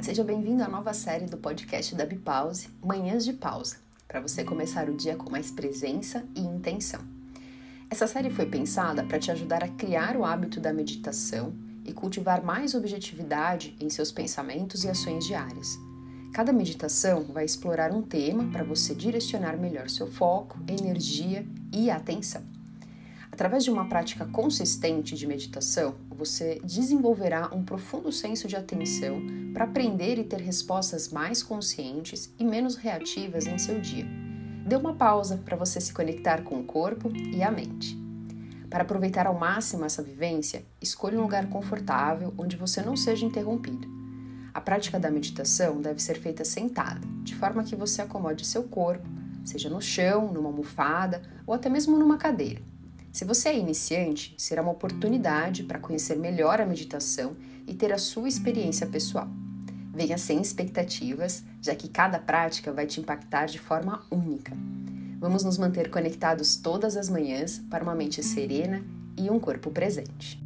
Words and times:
Seja 0.00 0.22
bem-vindo 0.22 0.62
à 0.62 0.68
nova 0.68 0.92
série 0.92 1.24
do 1.26 1.38
podcast 1.38 1.94
da 1.94 2.04
Bipause, 2.04 2.68
Manhãs 2.84 3.24
de 3.24 3.32
Pausa, 3.32 3.78
para 4.06 4.20
você 4.20 4.44
começar 4.44 4.88
o 4.88 4.96
dia 4.96 5.16
com 5.16 5.30
mais 5.30 5.50
presença 5.50 6.24
e 6.36 6.40
intenção. 6.40 7.00
Essa 7.90 8.06
série 8.06 8.30
foi 8.30 8.46
pensada 8.46 9.02
para 9.02 9.18
te 9.18 9.30
ajudar 9.32 9.64
a 9.64 9.68
criar 9.68 10.16
o 10.16 10.24
hábito 10.24 10.60
da 10.60 10.72
meditação 10.72 11.54
e 11.84 11.92
cultivar 11.92 12.44
mais 12.44 12.74
objetividade 12.74 13.74
em 13.80 13.88
seus 13.88 14.12
pensamentos 14.12 14.84
e 14.84 14.88
ações 14.88 15.24
diárias. 15.24 15.78
Cada 16.32 16.52
meditação 16.52 17.24
vai 17.24 17.44
explorar 17.44 17.90
um 17.90 18.02
tema 18.02 18.50
para 18.52 18.62
você 18.62 18.94
direcionar 18.94 19.56
melhor 19.56 19.88
seu 19.88 20.06
foco, 20.06 20.58
energia 20.68 21.44
e 21.72 21.90
atenção. 21.90 22.55
Através 23.36 23.64
de 23.64 23.70
uma 23.70 23.86
prática 23.86 24.24
consistente 24.24 25.14
de 25.14 25.26
meditação, 25.26 25.96
você 26.08 26.58
desenvolverá 26.64 27.50
um 27.54 27.62
profundo 27.62 28.10
senso 28.10 28.48
de 28.48 28.56
atenção 28.56 29.20
para 29.52 29.64
aprender 29.64 30.18
e 30.18 30.24
ter 30.24 30.40
respostas 30.40 31.10
mais 31.10 31.42
conscientes 31.42 32.32
e 32.38 32.44
menos 32.46 32.76
reativas 32.76 33.46
em 33.46 33.58
seu 33.58 33.78
dia. 33.78 34.06
Dê 34.66 34.74
uma 34.74 34.94
pausa 34.94 35.36
para 35.44 35.54
você 35.54 35.78
se 35.82 35.92
conectar 35.92 36.44
com 36.44 36.58
o 36.58 36.64
corpo 36.64 37.12
e 37.14 37.42
a 37.42 37.50
mente. 37.50 37.94
Para 38.70 38.84
aproveitar 38.84 39.26
ao 39.26 39.38
máximo 39.38 39.84
essa 39.84 40.02
vivência, 40.02 40.64
escolha 40.80 41.18
um 41.18 41.22
lugar 41.22 41.46
confortável 41.50 42.32
onde 42.38 42.56
você 42.56 42.80
não 42.80 42.96
seja 42.96 43.26
interrompido. 43.26 43.86
A 44.54 44.62
prática 44.62 44.98
da 44.98 45.10
meditação 45.10 45.82
deve 45.82 46.02
ser 46.02 46.18
feita 46.18 46.42
sentada, 46.42 47.06
de 47.22 47.34
forma 47.34 47.64
que 47.64 47.76
você 47.76 48.00
acomode 48.00 48.46
seu 48.46 48.62
corpo, 48.62 49.06
seja 49.44 49.68
no 49.68 49.82
chão, 49.82 50.32
numa 50.32 50.48
almofada 50.48 51.20
ou 51.46 51.52
até 51.52 51.68
mesmo 51.68 51.98
numa 51.98 52.16
cadeira. 52.16 52.62
Se 53.16 53.24
você 53.24 53.48
é 53.48 53.58
iniciante, 53.58 54.34
será 54.36 54.60
uma 54.60 54.72
oportunidade 54.72 55.62
para 55.62 55.78
conhecer 55.78 56.18
melhor 56.18 56.60
a 56.60 56.66
meditação 56.66 57.34
e 57.66 57.72
ter 57.72 57.90
a 57.90 57.96
sua 57.96 58.28
experiência 58.28 58.86
pessoal. 58.86 59.26
Venha 59.90 60.18
sem 60.18 60.38
expectativas, 60.38 61.42
já 61.62 61.74
que 61.74 61.88
cada 61.88 62.18
prática 62.18 62.74
vai 62.74 62.84
te 62.84 63.00
impactar 63.00 63.46
de 63.46 63.58
forma 63.58 64.04
única. 64.10 64.52
Vamos 65.18 65.42
nos 65.42 65.56
manter 65.56 65.90
conectados 65.90 66.56
todas 66.56 66.94
as 66.94 67.08
manhãs 67.08 67.58
para 67.70 67.82
uma 67.82 67.94
mente 67.94 68.22
serena 68.22 68.84
e 69.16 69.30
um 69.30 69.40
corpo 69.40 69.70
presente. 69.70 70.45